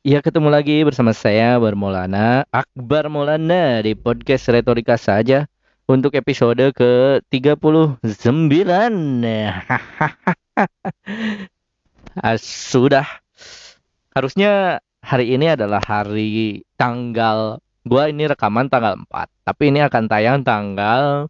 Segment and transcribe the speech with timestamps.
[0.00, 5.44] Ya ketemu lagi bersama saya Barmolana Akbar Maulana di podcast Retorika saja
[5.84, 8.40] untuk episode ke-39
[12.16, 13.04] Ah, Sudah.
[14.16, 20.40] Harusnya hari ini adalah hari tanggal Gua ini rekaman tanggal 4 Tapi ini akan tayang
[20.40, 21.28] tanggal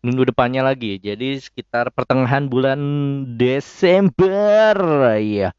[0.00, 2.80] minggu depannya lagi Jadi sekitar pertengahan bulan
[3.36, 4.72] Desember.
[5.20, 5.52] Iya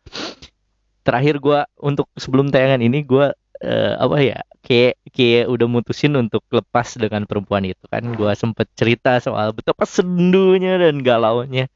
[1.11, 6.41] terakhir gua untuk sebelum tayangan ini gua eh, apa ya kayak kayak udah mutusin untuk
[6.47, 8.03] lepas dengan perempuan itu kan.
[8.15, 11.67] Gua sempet cerita soal betapa sendunya dan galaunya.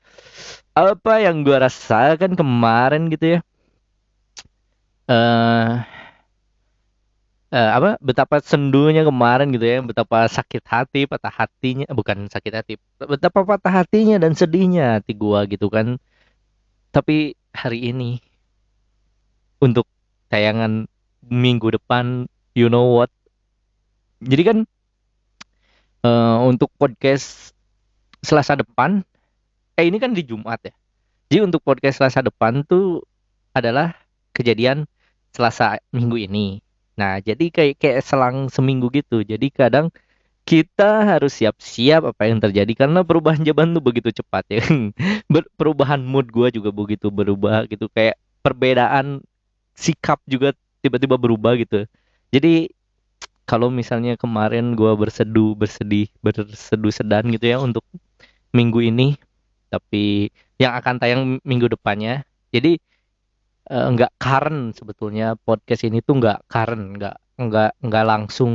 [0.71, 3.41] Apa yang gua rasakan kemarin gitu ya
[5.05, 5.69] eh
[7.53, 12.73] eh, apa betapa sendunya kemarin gitu ya betapa sakit hati patah hatinya bukan sakit hati
[12.97, 16.01] betapa patah hatinya dan sedihnya hati gua gitu kan.
[16.89, 18.17] Tapi hari ini
[19.65, 19.89] untuk
[20.29, 20.85] tayangan
[21.25, 23.09] minggu depan you know what?
[24.21, 24.57] Jadi kan
[26.05, 27.51] eh, untuk podcast
[28.25, 29.05] Selasa depan
[29.77, 30.73] eh ini kan di Jumat ya.
[31.29, 33.01] Jadi untuk podcast Selasa depan tuh
[33.53, 33.93] adalah
[34.33, 34.85] kejadian
[35.33, 36.61] Selasa minggu ini.
[36.95, 39.21] Nah jadi kayak kayak selang seminggu gitu.
[39.21, 39.91] Jadi kadang
[40.45, 44.61] kita harus siap-siap apa yang terjadi karena perubahan zaman tuh begitu cepat ya.
[45.59, 47.89] Perubahan mood gua juga begitu berubah gitu.
[47.91, 49.25] Kayak perbedaan
[49.75, 51.85] sikap juga tiba-tiba berubah gitu.
[52.33, 52.71] Jadi
[53.45, 57.85] kalau misalnya kemarin gua berseduh bersedih berseduh sedan gitu ya untuk
[58.55, 59.15] minggu ini,
[59.69, 60.29] tapi
[60.61, 62.25] yang akan tayang minggu depannya.
[62.55, 62.79] Jadi
[63.73, 67.15] eh, nggak current sebetulnya podcast ini tuh nggak current, nggak
[67.45, 68.53] nggak nggak langsung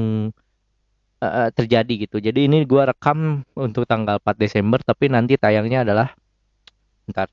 [1.24, 2.16] eh, terjadi gitu.
[2.26, 6.08] Jadi ini gua rekam untuk tanggal 4 Desember, tapi nanti tayangnya adalah
[7.10, 7.28] ntar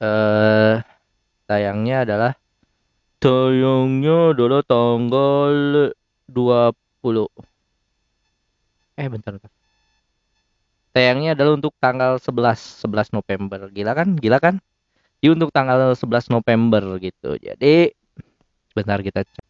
[0.00, 0.93] eh
[1.46, 2.32] tayangnya adalah
[3.24, 5.88] Tayangnya adalah tanggal
[6.28, 7.24] 20.
[9.00, 9.48] Eh bentar, bentar.
[10.92, 13.72] Tayangnya adalah untuk tanggal 11 11 November.
[13.72, 14.20] Gila kan?
[14.20, 14.60] Gila kan?
[15.24, 17.40] Jadi untuk tanggal 11 November gitu.
[17.40, 17.96] Jadi
[18.76, 19.46] bentar kita cek.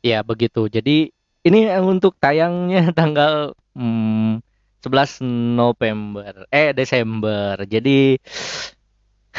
[0.00, 0.64] Ya begitu.
[0.72, 1.12] Jadi
[1.44, 4.40] ini untuk tayangnya tanggal hmm,
[4.80, 5.20] 11
[5.52, 6.48] November.
[6.48, 7.60] Eh Desember.
[7.68, 8.16] Jadi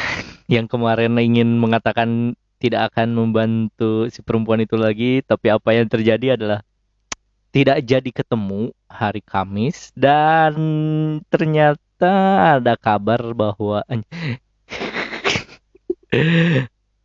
[0.54, 6.36] yang kemarin ingin mengatakan tidak akan membantu si perempuan itu lagi, tapi apa yang terjadi
[6.36, 6.60] adalah
[7.50, 10.54] tidak jadi ketemu hari Kamis dan
[11.32, 12.12] ternyata
[12.60, 13.82] ada kabar bahwa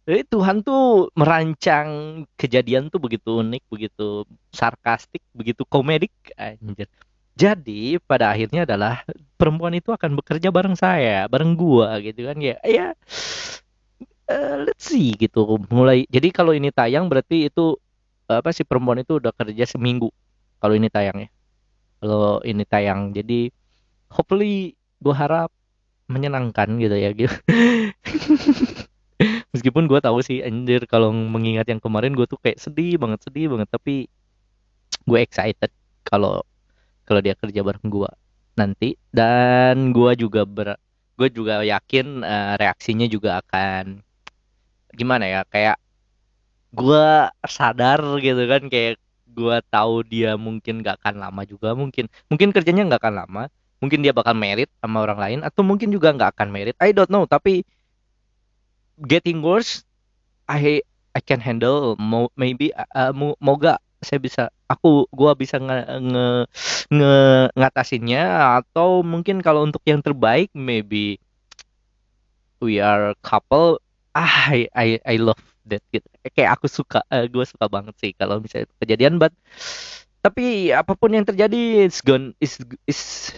[0.05, 1.89] Eh, Tuhan tuh merancang
[2.37, 4.21] kejadian tuh begitu unik, begitu
[4.53, 6.85] sarkastik, begitu komedik anjir.
[7.33, 9.01] Jadi pada akhirnya adalah
[9.35, 12.55] perempuan itu akan bekerja bareng saya, bareng gua gitu kan ya.
[12.65, 12.95] Ya
[14.31, 15.45] eh, let's see gitu.
[15.69, 17.77] Mulai jadi kalau ini tayang berarti itu
[18.25, 20.09] apa sih perempuan itu udah kerja seminggu
[20.59, 21.29] kalau ini tayang ya.
[22.01, 23.13] Kalau ini tayang.
[23.15, 23.51] Jadi
[24.11, 25.49] hopefully gua harap
[26.09, 27.31] menyenangkan gitu ya gitu.
[29.53, 33.47] Meskipun gua tahu sih anjir kalau mengingat yang kemarin gua tuh kayak sedih banget, sedih
[33.53, 34.09] banget tapi
[35.05, 35.69] gue excited
[36.01, 36.41] kalau
[37.05, 38.09] kalau dia kerja bareng gua
[38.59, 38.95] nanti.
[39.11, 40.79] Dan gua juga ber
[41.15, 44.03] gue juga yakin eh, reaksinya juga akan
[44.91, 45.79] gimana ya kayak
[46.75, 48.99] gua sadar gitu kan kayak
[49.31, 53.43] gua tahu dia mungkin gak akan lama juga mungkin mungkin kerjanya nggak akan lama
[53.83, 56.75] mungkin dia bakal merit sama orang lain atau mungkin juga nggak akan merit.
[56.79, 57.63] I don't know tapi
[59.07, 59.83] getting worse
[60.47, 60.83] I
[61.15, 61.95] I can handle
[62.35, 66.27] maybe uh, mo- moga saya bisa aku gua bisa nge, nge,
[66.93, 68.23] nge- ngatasinnya
[68.61, 71.17] atau mungkin kalau untuk yang terbaik maybe
[72.61, 73.81] we are couple
[74.13, 76.05] ah I I, I love that gitu
[76.37, 79.33] kayak aku suka eh, gue suka banget sih kalau misalnya kejadian but
[80.21, 83.33] tapi apa pun yang terjadi it's gonna is is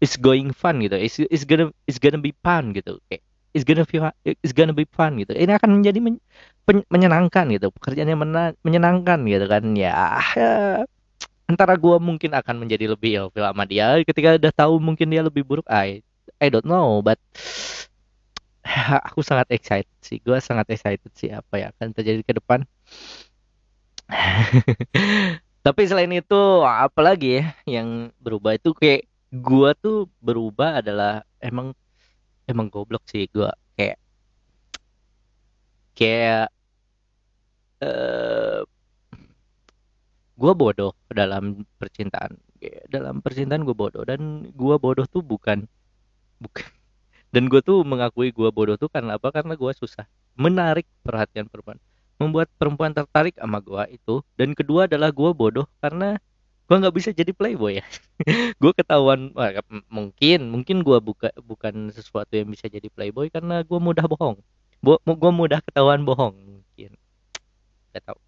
[0.00, 0.96] is going fun gitu.
[0.96, 2.96] It's, it's gonna it's gonna be fun gitu.
[3.12, 3.22] Kayak
[3.54, 3.98] it's gonna be
[4.42, 5.32] it's gonna be fun gitu.
[5.34, 6.22] Ini akan menjadi men-
[6.66, 7.70] pen- menyenangkan gitu.
[7.74, 9.62] Pekerjaan yang mena- menyenangkan gitu kan.
[9.74, 10.50] Ya, ya.
[11.50, 13.98] Antara gua mungkin akan menjadi lebih ilfil sama dia.
[14.06, 16.02] Ketika udah tahu mungkin dia lebih buruk I
[16.38, 17.18] I don't know but
[19.08, 20.18] aku sangat excited sih.
[20.22, 22.62] Gua sangat excited sih apa yang akan terjadi ke depan.
[25.66, 31.76] Tapi selain itu apalagi ya yang berubah itu kayak gua tuh berubah adalah emang
[32.50, 33.98] emang goblok sih gua kayak
[35.98, 36.48] kayak
[37.80, 38.62] eh
[40.40, 42.36] gua bodoh dalam percintaan.
[42.92, 45.64] Dalam percintaan gue bodoh dan gua bodoh tuh bukan
[46.44, 46.68] bukan
[47.32, 49.30] dan gue tuh mengakui gue bodoh tuh karena apa?
[49.32, 50.04] Karena gue susah
[50.36, 51.78] menarik perhatian perempuan.
[52.20, 56.20] Membuat perempuan tertarik sama gua itu dan kedua adalah gua bodoh karena
[56.70, 57.86] gua nggak bisa jadi playboy ya.
[58.62, 59.50] Gue ketahuan wah,
[59.90, 64.38] mungkin mungkin gua buka bukan sesuatu yang bisa jadi playboy karena gua mudah bohong.
[64.78, 66.94] Bo gua mudah ketahuan bohong mungkin.
[67.90, 68.20] Gak tahu.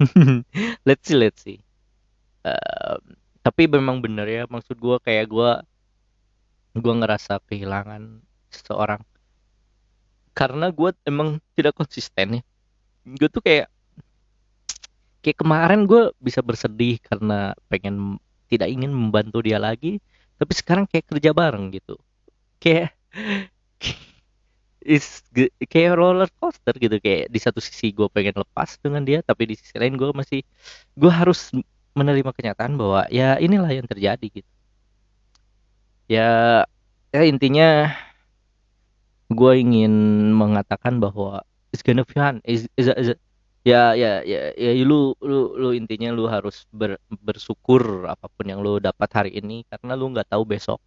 [0.88, 1.60] Let's see let's see.
[2.48, 2.96] Eh,
[3.44, 5.60] tapi memang bener ya maksud gua kayak gua
[6.72, 9.04] gua ngerasa kehilangan seseorang.
[10.32, 12.42] Karena gua emang tidak konsisten ya.
[13.04, 13.68] Gue tuh kayak
[15.24, 18.20] kayak kemarin gue bisa bersedih karena pengen
[18.52, 19.98] tidak ingin membantu dia lagi
[20.38, 21.96] tapi sekarang kayak kerja bareng gitu.
[22.62, 22.94] Kayak
[24.84, 25.24] is
[25.72, 26.96] kayak roller coaster gitu.
[27.00, 30.40] Kayak di satu sisi gue pengen lepas dengan dia tapi di sisi lain gue masih
[31.00, 31.52] gue harus
[31.98, 34.50] menerima kenyataan bahwa ya inilah yang terjadi gitu.
[36.08, 36.64] Ya
[37.14, 37.64] ya intinya
[39.32, 39.92] gue ingin
[40.36, 41.42] mengatakan bahwa
[41.72, 43.20] it's gonna be fun is, is, is-
[43.70, 47.82] ya ya ya ya lu lu lu intinya lu harus ber- bersyukur
[48.12, 50.80] apa pun yang lu dapat hari ini karena lu nggak tahu besok.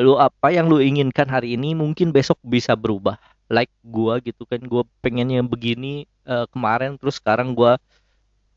[0.00, 3.16] Lu apa yang lu inginkan hari ini mungkin besok bisa berubah.
[3.52, 7.78] Like gua gitu kan gua pengennya begini eh, kemarin terus sekarang gua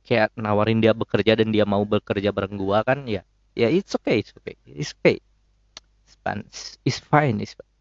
[0.08, 3.22] kayak nawarin dia bekerja dan dia mau bekerja bareng gua kan ya
[3.58, 5.18] ya it's okay it's okay it's okay.
[6.06, 6.44] It's fine
[6.88, 7.72] it's fine it's fine.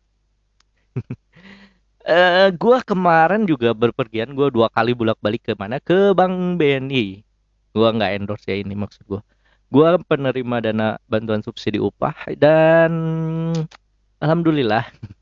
[2.03, 5.79] Eh, gua kemarin juga berpergian gua dua kali bolak-balik ke mana?
[5.79, 7.23] Ke Bang BNI
[7.73, 9.21] gua nggak endorse ya ini maksud gua.
[9.73, 12.93] Gua penerima dana bantuan subsidi upah dan
[14.23, 14.85] alhamdulillah.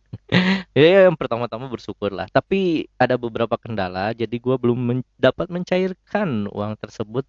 [0.79, 6.47] Ya yang pertama-tama bersyukur lah tapi ada beberapa kendala jadi gua belum men- dapat mencairkan
[6.51, 7.27] uang tersebut.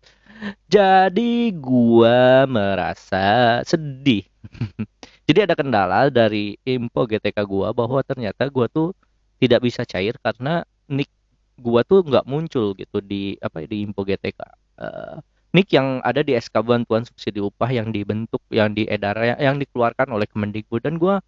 [0.69, 4.25] Jadi gua merasa sedih.
[5.27, 8.93] Jadi ada kendala dari info GTK gua bahwa ternyata gua tuh
[9.41, 11.09] tidak bisa cair karena nick
[11.59, 14.41] gua tuh nggak muncul gitu di apa ya, di info GTK
[14.81, 15.15] Eh,
[15.53, 20.25] nick yang ada di SK bantuan subsidi upah yang dibentuk yang diedar yang dikeluarkan oleh
[20.25, 20.81] Kemendikbud.
[20.81, 21.21] Dan gua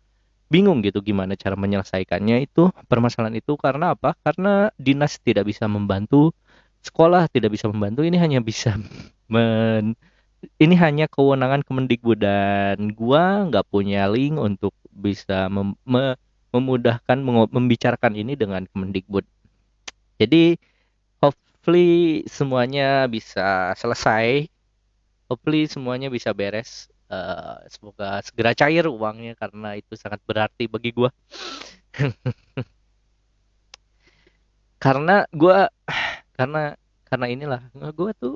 [0.54, 4.14] bingung gitu gimana cara menyelesaikannya itu permasalahan itu karena apa?
[4.26, 6.34] Karena dinas tidak bisa membantu
[6.86, 8.02] sekolah tidak bisa membantu.
[8.06, 8.78] Ini hanya bisa
[9.34, 9.96] men
[10.64, 12.20] ini hanya kewenangan Kemendikbud.
[12.22, 16.18] Dan gua nggak punya link untuk bisa mem- me-
[16.54, 17.18] memudahkan
[17.50, 19.26] membicarakan ini dengan Kemendikbud.
[20.22, 20.56] Jadi
[21.18, 24.46] hopefully semuanya bisa selesai.
[25.28, 26.94] Hopefully semuanya bisa beres.
[27.10, 31.10] Eh, semoga segera cair uangnya karena itu sangat berarti bagi gua.
[34.84, 35.72] Karena gua
[36.38, 36.76] karena
[37.08, 37.62] karena inilah
[37.96, 38.36] gua tuh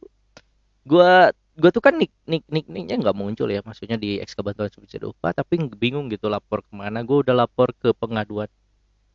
[0.87, 4.69] gua gua tuh kan nick nick nick nicknya nggak muncul ya maksudnya di SK bantuan
[4.69, 7.01] subsidi upah tapi bingung gitu lapor ke mana.
[7.01, 8.49] Gua udah lapor ke pengaduan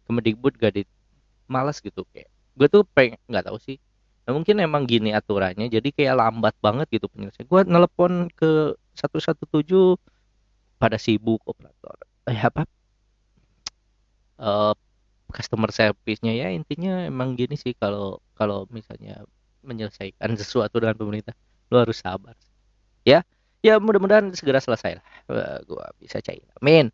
[0.06, 0.82] Kemendikbud gak di
[1.46, 3.78] malas gitu kayak gue tuh pengen nggak tahu sih.
[4.28, 7.48] Nah, mungkin emang gini aturannya jadi kayak lambat banget gitu penyelesaian.
[7.48, 9.48] Gue nelpon ke 117
[10.78, 11.96] pada sibuk operator.
[12.28, 12.62] Eh apa?
[14.38, 14.74] Eh
[15.32, 19.24] customer service-nya ya intinya emang gini sih kalau kalau misalnya
[19.64, 21.32] menyelesaikan sesuatu dengan pemerintah
[21.72, 22.36] lo harus sabar.
[23.08, 23.24] Ya
[23.64, 26.44] ya mudah-mudahan segera selesai lah Eh, gua bisa cair.
[26.60, 26.92] Amin.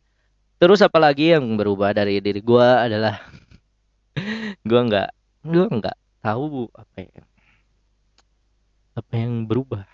[0.62, 3.18] Terus apalagi yang berubah dari diri gua adalah
[4.68, 5.08] gua nggak
[5.48, 7.22] gua nggak tahu apa ya
[8.98, 9.86] apa yang berubah.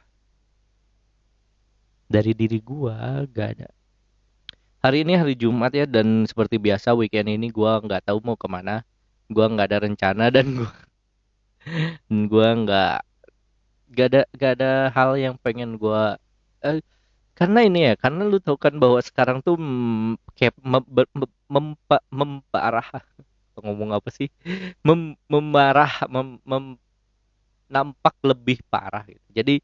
[2.08, 3.68] Dari diri gua gak ada.
[4.84, 8.48] Hari ini hari Jumat ya dan seperti biasa weekend ini gua nggak tahu mau ke
[8.48, 8.84] mana.
[9.32, 10.72] Gua nggak ada rencana dan gua
[12.08, 12.96] dan gua nggak
[13.98, 16.18] gak ada gak ada hal yang pengen gua
[16.64, 16.78] eh,
[17.38, 19.56] karena ini ya karena lu tahu kan bahwa sekarang tuh
[20.38, 20.90] kayak mem-
[21.54, 22.86] mempa- memparah
[23.64, 24.28] ngomong apa sih?
[24.86, 26.80] Mem, memarah mem, mem-
[27.74, 29.26] nampak lebih parah gitu.
[29.34, 29.54] Jadi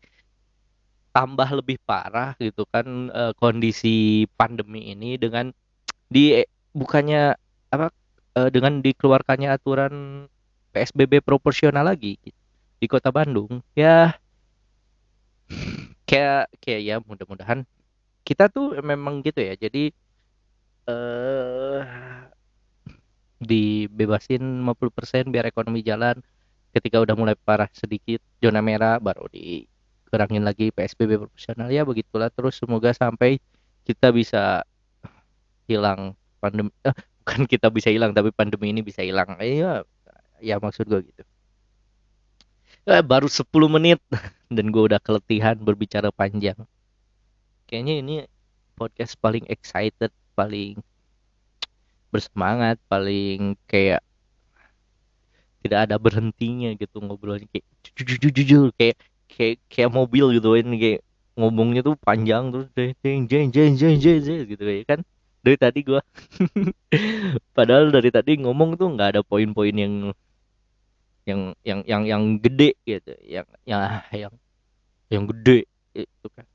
[1.10, 5.50] tambah lebih parah gitu kan eh, kondisi pandemi ini dengan
[6.10, 6.42] di
[6.76, 7.34] bukannya
[7.74, 7.88] apa
[8.38, 9.94] eh, dengan dikeluarkannya aturan
[10.74, 12.40] PSBB proporsional lagi gitu,
[12.82, 13.62] di Kota Bandung.
[13.74, 14.19] Ya
[16.08, 17.62] kayak kayak ya mudah-mudahan
[18.26, 19.54] kita tuh memang gitu ya.
[19.58, 19.90] Jadi
[20.90, 21.82] eh
[23.40, 26.20] dibebasin 50% biar ekonomi jalan.
[26.70, 32.30] Ketika udah mulai parah sedikit zona merah baru dikurangin lagi PSBB proporsional ya begitulah.
[32.30, 33.42] Terus semoga sampai
[33.82, 34.62] kita bisa
[35.66, 39.34] hilang pandemi eh, bukan kita bisa hilang tapi pandemi ini bisa hilang.
[39.42, 39.82] Iya
[40.40, 41.22] ya maksud gue gitu
[42.90, 44.02] Eh, baru 10 menit.
[44.56, 46.58] Dan gue udah keletihan berbicara panjang.
[47.70, 48.14] Kayaknya ini
[48.74, 50.82] podcast paling excited paling
[52.10, 54.02] bersemangat paling kayak
[55.62, 57.46] tidak ada berhentinya gitu ngobrolnya.
[57.54, 57.66] Kayak
[58.26, 58.98] jujur kayak
[59.30, 60.58] kayak kayak mobil gitu.
[60.58, 61.00] Ini kayak
[61.38, 65.06] ngomongnya tuh panjang terus jeng jeng jeng jeng jeng jeng gitu ya kan.
[65.46, 66.02] Dari tadi gua
[67.56, 70.10] padahal dari tadi ngomong tuh nggak ada poin-poin yang
[71.28, 74.32] yang yang yang yang gede gitu yang ya yang
[75.10, 76.46] yang gede itu kan.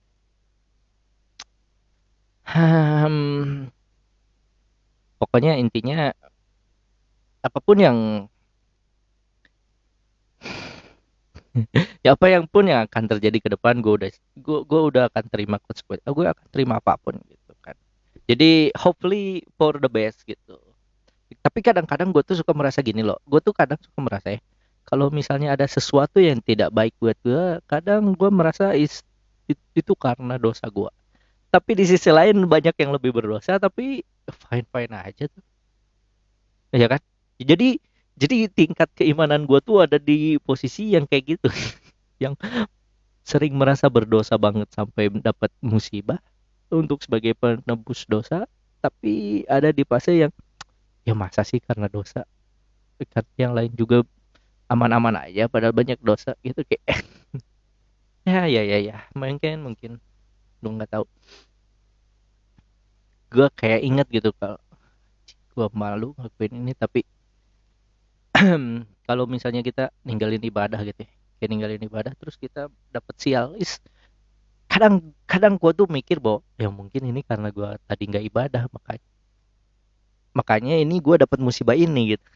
[2.46, 3.74] Hmm,
[5.18, 6.14] pokoknya intinya
[7.46, 7.98] apa pun yang
[12.04, 15.26] ya apa yang pun yang akan terjadi ke depan gue udah gue gue udah akan
[15.30, 17.76] terima konsekuensi gue akan terima apa pun gitu kan.
[18.26, 20.58] Jadi hopefully for the best gitu.
[21.42, 24.40] Tapi kadang-kadang gue tuh suka merasa gini loh gue tuh kadang suka merasa ya
[24.96, 29.04] kalau misalnya ada sesuatu yang tidak baik buat gue kadang gue merasa is,
[29.76, 30.88] itu karena dosa gue
[31.56, 35.44] tapi di sisi lain banyak yang lebih berdosa tapi fine fine aja tuh.
[36.76, 37.00] Ya kan?
[37.40, 37.80] Jadi
[38.20, 41.48] jadi tingkat keimanan gue tuh ada di posisi yang kayak gitu.
[42.24, 42.40] Yang
[43.28, 46.20] sering merasa berdosa banget sampai dapat musibah
[46.72, 48.48] untuk sebagai penebus dosa
[48.80, 50.32] tapi ada di fase yang
[51.04, 52.24] ya masa sih karena dosa?
[53.12, 54.08] Kan yang lain juga
[54.66, 56.84] aman-aman aja padahal banyak dosa gitu kayak
[58.30, 58.98] ya ya ya ya.
[59.14, 59.92] Mungkin mungkin.
[60.64, 61.06] Lu nggak tahu.
[63.30, 64.58] Gue kayak inget gitu kalau
[65.56, 67.08] gue malu ngakuin ini tapi
[69.08, 73.80] kalau misalnya kita ninggalin ibadah gitu ya, kayak ninggalin ibadah terus kita dapat sial is
[74.68, 79.08] kadang kadang gue tuh mikir bahwa ya mungkin ini karena gue tadi nggak ibadah makanya
[80.36, 82.28] makanya ini gue dapat musibah ini gitu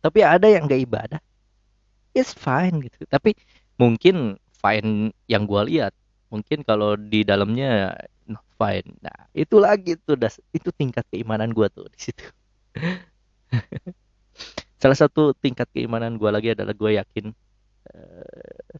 [0.00, 1.20] tapi ada yang nggak ibadah.
[2.16, 3.06] It's fine gitu.
[3.06, 3.36] Tapi
[3.78, 5.94] mungkin fine yang gue lihat
[6.28, 7.94] mungkin kalau di dalamnya
[8.26, 8.88] no fine.
[9.04, 12.24] Nah itu lagi tuh das itu tingkat keimanan gue tuh di situ.
[14.80, 17.36] Salah satu tingkat keimanan gue lagi adalah gue yakin
[17.92, 18.74] uh,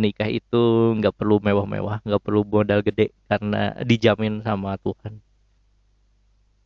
[0.00, 5.20] nikah itu nggak perlu mewah-mewah nggak perlu modal gede karena dijamin sama Tuhan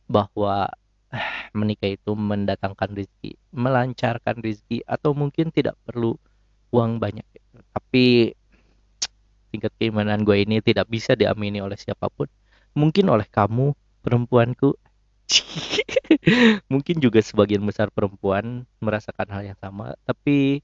[0.07, 0.71] bahwa
[1.59, 6.19] menikah itu mendatangkan rezeki melancarkan rezeki atau mungkin tidak perlu
[6.75, 7.23] uang banyak.
[7.71, 8.35] Tapi
[9.51, 12.27] tingkat keimanan gue ini tidak bisa diamini oleh siapa pun.
[12.75, 13.71] Mungkin oleh kamu
[14.03, 14.75] perempuanku.
[16.71, 20.61] Mungkin juga sebagian besar perempuan merasakan hal yang sama tapi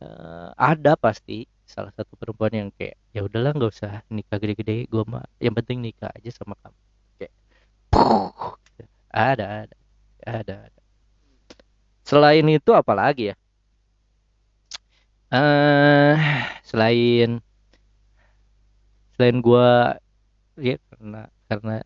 [0.00, 5.04] uh, ada pasti salah satu perempuan yang kayak ya udahlah nggak usah nikah gede-gede gue
[5.06, 6.78] mah yang penting nikah aja sama kamu.
[7.20, 7.34] Kayak
[9.10, 9.76] ada ada
[10.26, 10.80] ada ada.
[12.06, 13.36] Selain itu apalagi ya?
[15.30, 16.18] Uh,
[16.66, 17.38] selain
[19.14, 19.68] selain gue
[20.58, 21.76] ya karena karena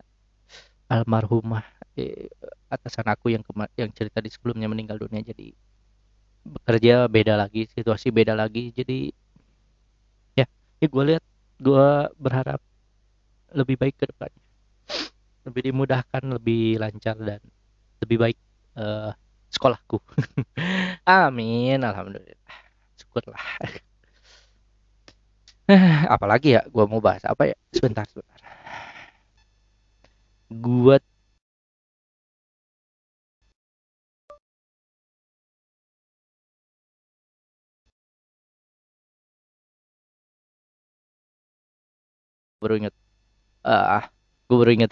[0.89, 1.61] almarhumah
[1.99, 2.31] eh,
[2.69, 3.43] atasan aku yang
[3.77, 5.53] yang cerita di sebelumnya meninggal dunia jadi
[6.45, 9.09] bekerja beda lagi situasi beda lagi jadi
[10.37, 10.45] ya
[10.81, 11.23] ya gue lihat
[11.57, 11.87] gue
[12.21, 12.61] berharap
[13.53, 14.44] lebih baik ke depannya
[15.45, 17.41] lebih dimudahkan lebih lancar dan
[18.01, 18.37] lebih baik
[18.77, 19.13] uh,
[19.53, 20.01] sekolahku.
[21.07, 22.57] Amin alhamdulillah.
[22.99, 23.43] Syukurlah.
[26.15, 27.55] Apalagi ya gue mau bahas apa ya?
[27.73, 28.39] Sebentar sebentar.
[30.49, 30.97] Gua
[42.61, 42.93] baru inget
[43.65, 44.14] ah
[44.45, 44.91] gue baru inget.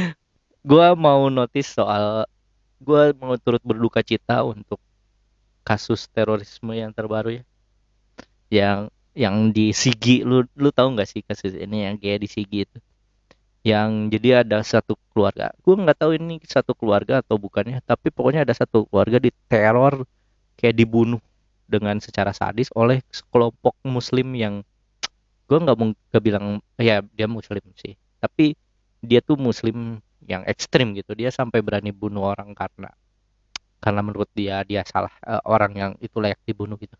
[0.68, 2.28] Gue mau notice soal
[2.78, 4.78] gue mau turut berduka cita untuk
[5.64, 7.44] kasus terorisme yang terbaru ya.
[8.48, 8.80] Yang
[9.16, 10.24] yang di Sigi.
[10.24, 12.78] Lu lu tahu nggak sih kasus ini yang kayak di Sigi itu?
[13.64, 15.52] Yang jadi ada satu keluarga.
[15.64, 20.04] Gue nggak tahu ini satu keluarga atau bukannya tapi pokoknya ada satu keluarga diteror
[20.58, 21.22] kayak dibunuh
[21.68, 24.64] dengan secara sadis oleh kelompok muslim yang
[25.48, 27.96] gue nggak mau bilang ya dia muslim sih.
[28.20, 28.67] Tapi
[29.02, 31.14] dia tuh muslim yang ekstrim gitu.
[31.14, 32.90] Dia sampai berani bunuh orang karena
[33.78, 36.94] karena menurut dia dia salah uh, orang yang itu layak dibunuh gitu.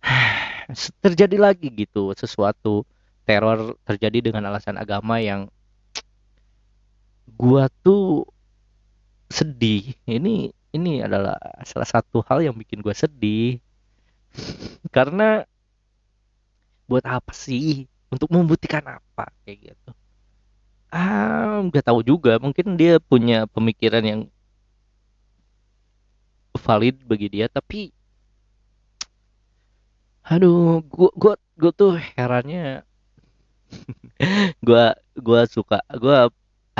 [1.04, 2.86] Terjadi lagi gitu sesuatu
[3.26, 5.50] teror terjadi dengan alasan agama yang
[7.40, 8.24] gua tuh
[9.30, 9.94] sedih.
[10.06, 11.36] Ini ini adalah
[11.66, 13.58] salah satu hal yang bikin gua sedih.
[14.96, 15.42] Karena
[16.86, 17.86] buat apa sih?
[18.10, 19.30] Untuk membuktikan apa?
[19.46, 19.90] Kayak gitu
[20.92, 22.36] ah nggak tahu juga.
[22.44, 24.20] Mungkin dia punya pemikiran yang
[26.58, 27.94] valid bagi dia tapi
[30.26, 32.82] aduh gua gua gua tuh herannya
[34.66, 36.28] gua gua suka gua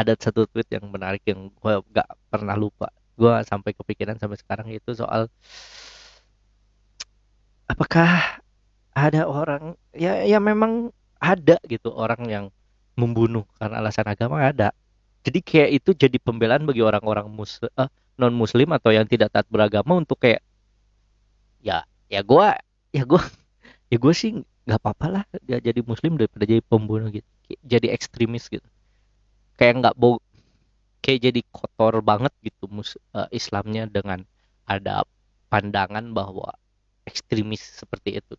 [0.00, 2.88] ada satu tweet yang menarik yang gue gak pernah lupa.
[3.20, 5.28] Gue sampai kepikiran sampai sekarang itu soal
[7.68, 8.40] apakah
[8.96, 10.90] ada orang ya ya memang
[11.20, 12.44] ada gitu orang yang
[13.00, 14.76] membunuh karena alasan agama ada.
[15.24, 17.88] Jadi kayak itu jadi pembelaan bagi orang-orang mus uh, eh,
[18.20, 20.44] non muslim atau yang tidak taat beragama untuk kayak
[21.60, 22.48] ya ya gue
[22.96, 23.22] ya gue
[23.92, 27.28] ya gue sih nggak apa-apa lah dia jadi muslim daripada jadi pembunuh gitu.
[27.64, 28.64] Jadi ekstremis gitu.
[29.56, 30.20] Kayak nggak bau
[31.00, 34.24] kayak jadi kotor banget gitu mus uh, Islamnya dengan
[34.68, 35.04] ada
[35.50, 36.54] pandangan bahwa
[37.08, 38.36] ekstremis seperti itu.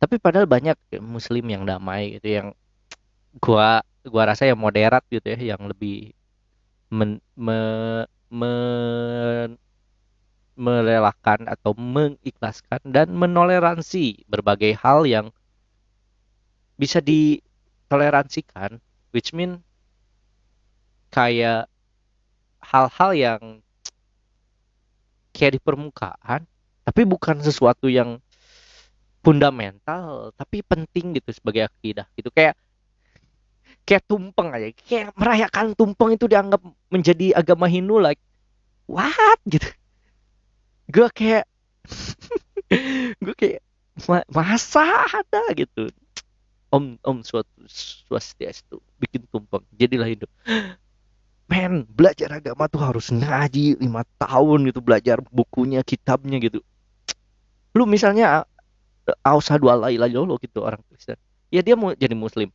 [0.00, 2.48] Tapi padahal banyak muslim yang damai gitu yang
[3.38, 6.10] gua gua rasa yang moderat gitu ya yang lebih
[6.90, 7.60] men, me,
[8.26, 8.52] me,
[10.58, 15.30] merelakan atau mengikhlaskan dan menoleransi berbagai hal yang
[16.74, 18.82] bisa ditoleransikan
[19.14, 19.62] which mean
[21.14, 21.70] kayak
[22.60, 23.42] hal-hal yang
[25.32, 26.44] kayak di permukaan
[26.84, 28.18] tapi bukan sesuatu yang
[29.20, 32.32] fundamental tapi penting gitu sebagai akidah gitu.
[32.32, 32.56] Kayak
[33.90, 34.70] kayak tumpeng aja.
[34.86, 36.62] Kayak merayakan tumpeng itu dianggap
[36.94, 38.22] menjadi agama Hindu like
[38.86, 39.42] what?
[39.50, 39.66] Gitu.
[40.86, 41.50] Gue kayak
[43.26, 43.58] gue kayak
[44.30, 45.42] masa ada?
[45.58, 45.90] Gitu.
[46.70, 50.30] Om om suatu swastiastu bikin tumpeng jadilah Hindu.
[51.50, 56.62] Men belajar agama tuh harus ngaji lima tahun gitu belajar bukunya kitabnya gitu.
[57.74, 58.46] Lu misalnya
[59.26, 61.18] ausadu ala lo gitu orang Kristen.
[61.50, 62.54] Ya dia mau jadi muslim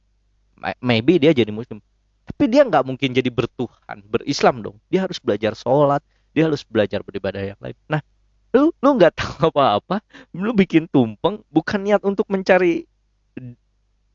[0.80, 1.80] maybe dia jadi muslim.
[2.26, 4.78] Tapi dia nggak mungkin jadi bertuhan berislam dong.
[4.90, 6.02] Dia harus belajar sholat
[6.36, 7.80] dia harus belajar beribadah yang lain.
[7.88, 8.04] Nah
[8.52, 10.04] lu lu nggak tahu apa-apa
[10.36, 12.84] lu bikin tumpeng bukan niat untuk mencari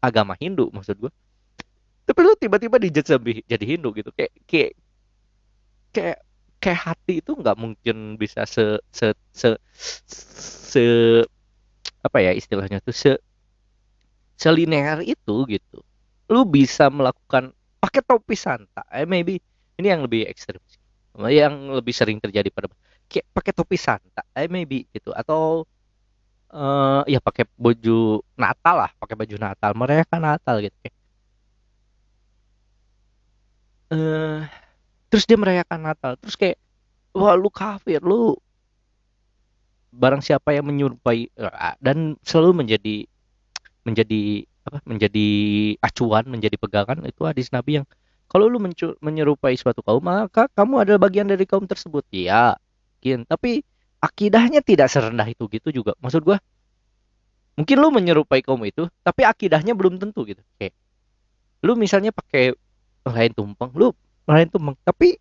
[0.04, 1.12] agama Hindu maksud gua.
[2.04, 4.12] Tapi lu tiba-tiba dijadi jadi Hindu gitu.
[4.12, 4.72] Kayak kayak
[5.96, 6.18] kayak
[6.60, 9.56] kayak hati itu nggak mungkin bisa se se se
[10.68, 10.84] se
[12.04, 13.16] apa ya istilahnya tuh se
[14.36, 15.80] selinear itu gitu
[16.30, 17.50] lu bisa melakukan
[17.82, 18.86] pakai topi santa.
[18.94, 19.42] Eh maybe
[19.76, 20.62] ini yang lebih ekstrim
[21.26, 22.70] yang lebih sering terjadi pada
[23.10, 25.10] kayak pakai topi santa eh maybe gitu.
[25.10, 25.66] Atau
[26.54, 29.70] uh, ya pakai baju Natal lah pakai baju Natal.
[29.74, 30.76] Mereka Natal gitu
[33.90, 34.46] uh,
[35.10, 36.14] terus dia merayakan Natal.
[36.22, 36.58] Terus kayak
[37.12, 38.38] wah lu kafir lu.
[39.90, 41.34] Barang siapa yang menyerupai
[41.82, 43.10] dan selalu menjadi
[43.82, 45.28] menjadi apa menjadi
[45.80, 47.86] acuan menjadi pegangan itu hadis Nabi yang
[48.30, 48.62] kalau lu
[49.02, 52.54] menyerupai suatu kaum maka kamu adalah bagian dari kaum tersebut ya
[53.00, 53.64] mungkin tapi
[54.00, 56.36] akidahnya tidak serendah itu gitu juga maksud gua
[57.56, 60.76] mungkin lu menyerupai kaum itu tapi akidahnya belum tentu gitu kayak
[61.64, 62.52] lu misalnya pakai
[63.08, 63.96] lain tumpeng lu
[64.28, 65.16] lain tumpeng tapi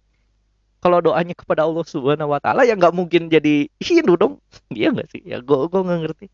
[0.79, 4.39] kalau doanya kepada Allah Subhanahu wa taala ya nggak mungkin jadi Hindu dong.
[4.71, 5.21] Iya nggak sih?
[5.27, 6.25] Ya gue gue nggak ngerti.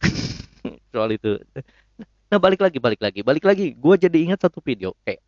[0.92, 1.36] Soal itu.
[2.34, 3.78] Nah, balik lagi, balik lagi, balik lagi.
[3.78, 5.22] Gue jadi ingat satu video kayak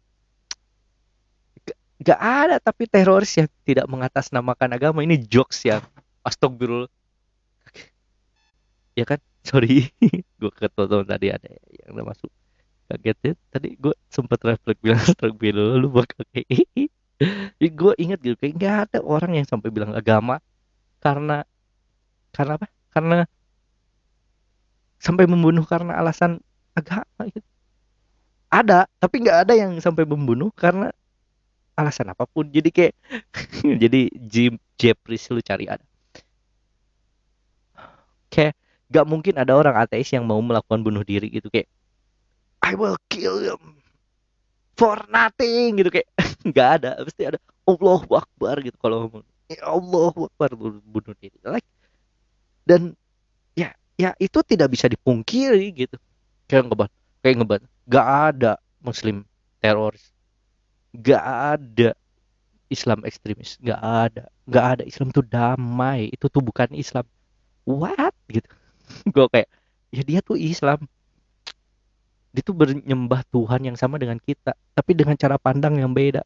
[2.03, 5.07] gak ada tapi teroris yang tidak mengatasnamakan agama.
[5.07, 5.87] Ini jokes yang
[6.27, 6.91] astagfirullah.
[8.99, 9.23] Ya kan?
[9.47, 9.87] Sorry.
[10.43, 12.27] Gue ketonton tadi ada yang udah masuk.
[12.91, 13.33] Kaget ya.
[13.55, 16.51] Tadi gue sempet refleks bilang astagfirullah lu bakal kayak
[17.87, 20.43] gue inget gitu kayak nggak ada orang yang sampai bilang agama
[20.99, 21.47] karena
[22.35, 22.67] karena apa?
[22.91, 23.31] Karena
[24.99, 26.43] sampai membunuh karena alasan
[26.77, 27.49] agama gitu.
[28.47, 30.93] ada tapi nggak ada yang sampai membunuh karena
[31.77, 32.49] alasan apa pun.
[32.49, 32.95] Jadi kayak
[33.83, 35.85] jadi Jim Jeffries lu cari ada.
[38.33, 38.57] Kayak
[38.91, 41.67] gak mungkin ada orang ateis yang mau melakukan bunuh diri gitu kayak
[42.63, 43.79] I will kill him
[44.75, 46.09] for nothing gitu kayak
[46.49, 47.39] nggak ada pasti ada.
[47.69, 49.25] Allah Akbar gitu kalau ngomong.
[49.47, 50.51] Ya Allah Akbar
[50.83, 51.37] bunuh diri.
[51.45, 51.69] Like
[52.67, 52.99] dan
[53.55, 55.97] ya ya itu tidak bisa dipungkiri gitu
[56.47, 56.91] kayak ngebat
[57.27, 57.63] kayak ngebat.
[57.91, 59.27] Nggak ada Muslim
[59.59, 60.15] teroris.
[60.95, 61.25] Nggak
[61.59, 61.91] ada
[62.71, 63.59] Islam ekstremis.
[63.59, 64.25] Nggak ada.
[64.47, 66.07] Nggak ada Islam tuh damai.
[66.15, 67.03] Itu tuh bukan Islam.
[67.67, 68.15] What?
[68.31, 68.47] Gitu.
[69.15, 69.51] Gue kayak
[69.91, 70.87] ya dia tuh Islam.
[72.31, 76.23] Dia tuh bernyembah Tuhan yang sama dengan kita tapi dengan cara pandang yang beda.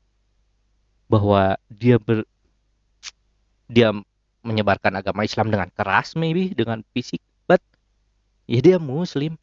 [1.08, 2.28] Bahwa dia ber
[3.72, 3.88] dia
[4.44, 7.62] menyebarkan agama Islam dengan keras maybe dengan fisik but
[8.50, 9.38] ya dia muslim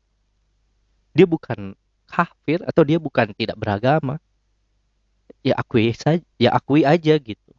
[1.17, 1.73] dia bukan
[2.05, 4.21] kafir atau dia bukan tidak beragama.
[5.41, 7.51] Ya akui saja ya akui aja gitu.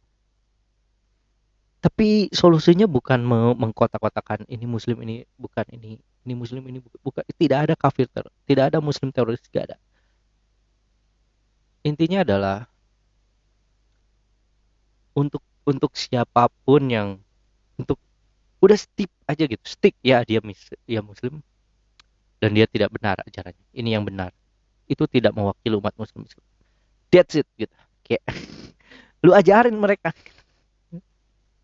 [1.79, 3.23] Tapi solusinya bukan
[3.55, 8.71] mengkotak-kotakan ini muslim ini bukan ini ini muslim ini bukan tidak ada kafir ter, tidak
[8.71, 9.77] ada muslim teroris tidak ada.
[11.83, 12.67] Intinya adalah
[15.15, 17.07] untuk untuk siapa pun yang
[17.79, 17.99] untuk
[18.59, 21.39] udah stick aja gitu stick ya dia mis ya muslim
[22.39, 23.67] dan dia tidak benar ajarannya.
[23.75, 24.31] Ini yang benar.
[24.87, 26.23] Itu tidak mewakili umat muslim.
[27.11, 27.75] That's it gitu.
[28.07, 28.23] Kayak
[29.25, 30.15] lu ajarin mereka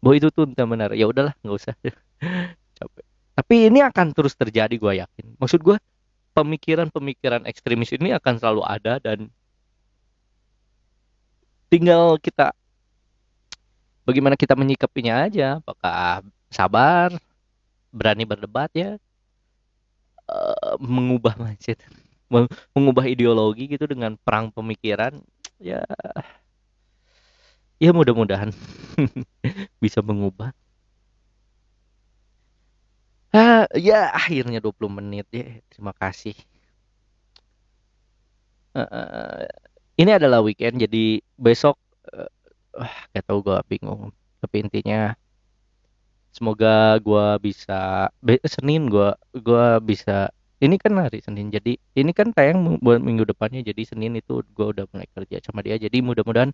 [0.03, 0.89] bahwa itu tuh tidak benar.
[0.93, 1.73] Ya udahlah nggak usah.
[2.77, 3.05] Capek.
[3.35, 5.25] Tapi ini akan terus terjadi gue yakin.
[5.39, 5.79] Maksud gue
[6.35, 9.31] pemikiran-pemikiran ekstremis ini akan selalu ada dan
[11.71, 12.51] tinggal kita
[14.03, 15.59] bagaimana kita menyikapinya aja.
[15.63, 17.15] Apakah sabar
[17.95, 18.99] berani berdebat ya
[20.29, 21.81] uh, mengubah mindset
[22.73, 25.21] mengubah ideologi gitu dengan perang pemikiran
[25.61, 25.85] ya
[27.77, 28.49] ya mudah-mudahan
[29.83, 30.51] bisa mengubah.
[33.35, 36.35] Ah ya akhirnya 20 menit ya terima kasih.
[38.75, 39.47] Uh,
[39.95, 41.79] ini adalah weekend jadi besok
[42.11, 42.27] uh,
[43.11, 44.11] gak tau gue bingung.
[44.39, 45.15] Tapi intinya
[46.35, 48.11] semoga gue bisa
[48.43, 50.27] Senin gue gua bisa
[50.59, 54.67] ini kan hari Senin jadi ini kan tayang buat minggu depannya jadi Senin itu gue
[54.75, 56.51] udah mulai kerja sama dia jadi mudah-mudahan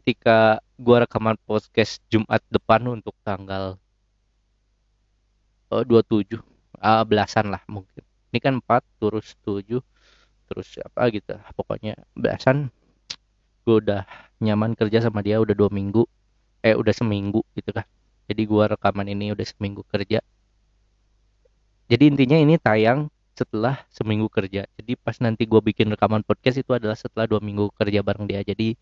[0.00, 3.76] ketika gue rekaman podcast Jumat depan untuk tanggal
[5.68, 6.40] uh, 27
[6.80, 8.04] uh, belasan lah mungkin.
[8.32, 9.80] Ini kan 4 terus 7
[10.48, 12.72] terus apa gitu pokoknya belasan.
[13.68, 14.08] Gue udah
[14.40, 16.06] nyaman kerja sama dia udah dua minggu
[16.62, 17.84] eh udah seminggu gitu kan
[18.28, 20.20] jadi gue rekaman ini udah seminggu kerja
[21.88, 24.68] jadi intinya ini tayang setelah seminggu kerja.
[24.76, 28.44] Jadi pas nanti gue bikin rekaman podcast itu adalah setelah dua minggu kerja bareng dia.
[28.44, 28.76] Jadi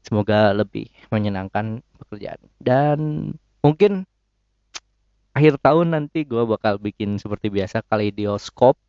[0.00, 2.40] semoga lebih menyenangkan pekerjaan.
[2.56, 2.98] Dan
[3.60, 4.08] mungkin
[5.36, 8.80] akhir tahun nanti gue bakal bikin seperti biasa kaleidoskop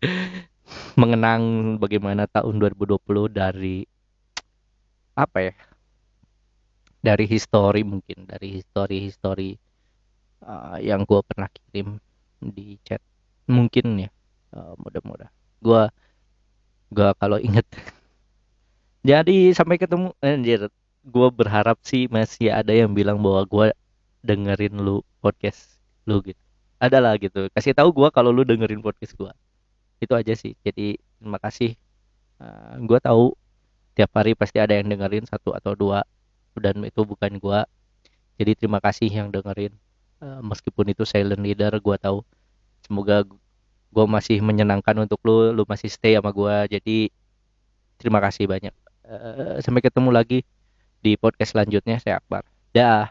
[1.00, 3.84] mengenang bagaimana tahun 2020 dari
[5.12, 5.54] apa ya
[7.02, 9.58] dari histori mungkin dari histori histori
[10.46, 11.98] uh, yang gue pernah kirim
[12.38, 13.02] di chat.
[13.50, 14.10] Mungkin ya
[14.54, 15.28] uh, mudah-mudah
[15.62, 15.82] gue
[16.94, 17.66] gue kalau inget
[19.10, 20.70] jadi sampai ketemu anjir.
[21.02, 23.66] Gue berharap sih masih ada yang bilang bahwa gue
[24.22, 26.38] dengerin lu podcast lu gitu.
[26.78, 27.50] Adalah gitu.
[27.50, 29.32] Kasih tahu gue kalau lu dengerin podcast gue
[29.98, 30.54] itu aja sih.
[30.62, 31.74] Jadi terima kasih.
[32.38, 33.34] Uh, gue tahu
[33.98, 36.06] tiap hari pasti ada yang dengerin satu atau dua
[36.58, 37.60] dan itu bukan gue
[38.40, 39.72] jadi terima kasih yang dengerin.
[40.22, 42.22] Uh, meskipun itu silent leader gue tahu
[42.86, 43.26] semoga
[43.92, 46.98] gue masih menyenangkan untuk lu lu masih stay sama gue jadi
[48.00, 48.74] terima kasih banyak.
[49.02, 50.38] Uh, sampai ketemu lagi
[51.02, 52.46] di podcast selanjutnya saya Akbar.
[52.72, 53.10] Dah